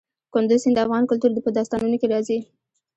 [0.33, 2.37] کندز سیند د افغان کلتور په داستانونو کې راځي.